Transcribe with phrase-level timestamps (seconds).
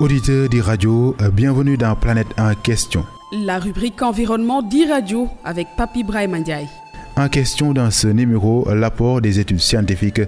[0.00, 3.04] Auditeurs d'e-radio, bienvenue dans Planète en question.
[3.32, 6.68] La rubrique environnement d'e-radio avec Papi Brahim Ndiaye.
[7.16, 10.20] En question dans ce numéro, l'apport des études scientifiques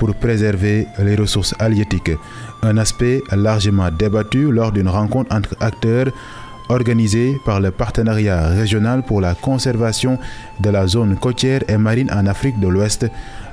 [0.00, 2.10] pour préserver les ressources halieutiques.
[2.64, 6.06] Un aspect largement débattu lors d'une rencontre entre acteurs
[6.68, 10.18] organisée par le partenariat régional pour la conservation
[10.58, 13.06] de la zone côtière et marine en Afrique de l'Ouest,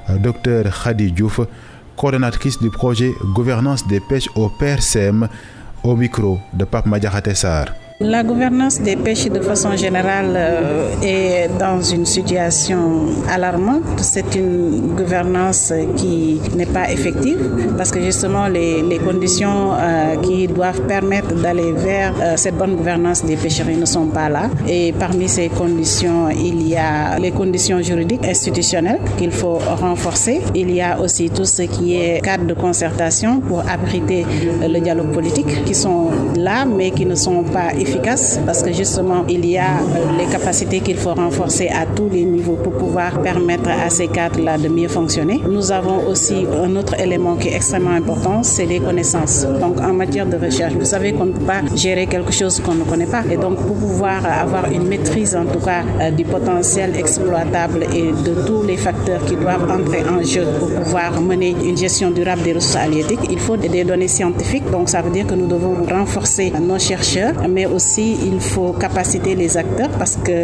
[0.09, 1.41] Dr Khadi Diouf,
[1.95, 5.27] coordonnatrice du projet Gouvernance des pêches au PRCM,
[5.83, 7.88] au micro de Pape Madjahatessar.
[8.01, 13.83] La gouvernance des pêches de façon générale euh, est dans une situation alarmante.
[13.97, 20.79] C'est une gouvernance qui n'est pas effective parce que justement les, conditions euh, qui doivent
[20.87, 24.49] permettre d'aller vers euh, cette bonne gouvernance des pêcheries ne sont pas là.
[24.65, 30.39] Et parmi ces conditions, il y a les conditions juridiques institutionnelles qu'il faut renforcer.
[30.55, 34.25] Il y a aussi tout ce qui est cadre de concertation pour abriter
[34.61, 38.71] le dialogue politique qui sont là mais qui ne sont pas efficaces efficace parce que
[38.71, 39.79] justement il y a
[40.17, 44.57] les capacités qu'il faut renforcer à tous les niveaux pour pouvoir permettre à ces cadres-là
[44.57, 45.41] de mieux fonctionner.
[45.49, 49.45] Nous avons aussi un autre élément qui est extrêmement important, c'est les connaissances.
[49.59, 52.75] Donc en matière de recherche, vous savez qu'on ne peut pas gérer quelque chose qu'on
[52.75, 53.23] ne connaît pas.
[53.31, 58.33] Et donc pour pouvoir avoir une maîtrise en tout cas du potentiel exploitable et de
[58.47, 62.53] tous les facteurs qui doivent entrer en jeu pour pouvoir mener une gestion durable des
[62.53, 64.69] ressources halieutiques, il faut des données scientifiques.
[64.71, 69.35] Donc ça veut dire que nous devons renforcer nos chercheurs, mais aussi il faut capaciter
[69.35, 70.37] les acteurs parce que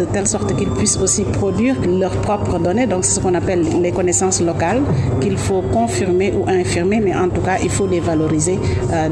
[0.00, 2.86] de telle sorte qu'ils puissent aussi produire leurs propres données.
[2.86, 4.82] Donc, c'est ce qu'on appelle les connaissances locales
[5.20, 8.58] qu'il faut confirmer ou infirmer, mais en tout cas, il faut les valoriser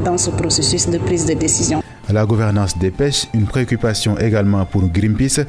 [0.03, 1.81] dans ce processus de prise de décision.
[2.11, 5.45] La gouvernance des pêches, une préoccupation également pour Greenpeace.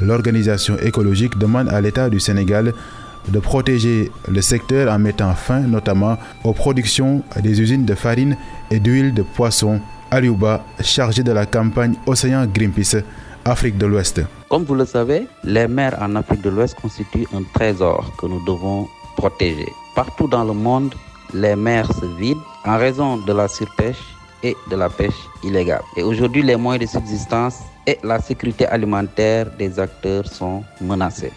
[0.00, 2.72] L'organisation écologique demande à l'État du Sénégal
[3.28, 8.36] de protéger le secteur en mettant fin notamment aux productions des usines de farine
[8.70, 9.80] et d'huile de poisson
[10.14, 13.02] Aliouba, chargé de la campagne Océan Greenpeace,
[13.44, 14.20] Afrique de l'Ouest.
[14.48, 18.40] Comme vous le savez, les mers en Afrique de l'Ouest constituent un trésor que nous
[18.44, 19.66] devons protéger.
[19.96, 20.94] Partout dans le monde,
[21.32, 23.98] les mers se vident en raison de la surpêche
[24.44, 25.82] et de la pêche illégale.
[25.96, 27.58] Et aujourd'hui, les moyens de subsistance
[27.88, 31.32] et la sécurité alimentaire des acteurs sont menacés.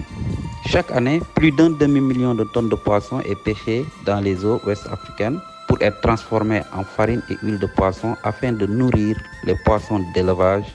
[0.68, 5.40] Chaque année, plus d'un demi-million de tonnes de poissons est pêché dans les eaux ouest-africaines
[5.67, 10.66] pour être transformés en farine et huile de poisson afin de nourrir les poissons d'élevage,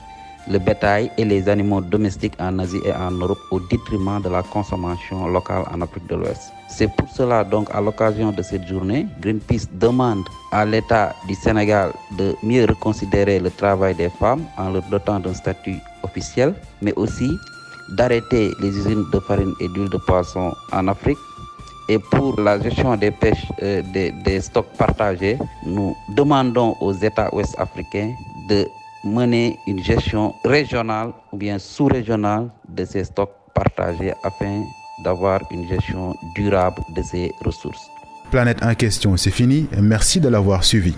[0.49, 4.43] le bétail et les animaux domestiques en Asie et en Europe au détriment de la
[4.43, 6.51] consommation locale en Afrique de l'Ouest.
[6.67, 11.91] C'est pour cela donc à l'occasion de cette journée, Greenpeace demande à l'État du Sénégal
[12.17, 17.29] de mieux reconsidérer le travail des femmes en leur dotant d'un statut officiel, mais aussi
[17.89, 21.17] d'arrêter les usines de farine et d'huile de poisson en Afrique
[21.89, 28.13] et pour la gestion des pêches, euh, des, stocks partagés, nous demandons aux États ouest-africains
[28.47, 28.67] de
[29.03, 34.63] mener une gestion régionale ou bien sous-régionale de ces stocks partagés afin
[35.03, 37.89] d'avoir une gestion durable de ces ressources.
[38.31, 39.67] Planète en question, c'est fini.
[39.79, 40.95] Merci de l'avoir suivi.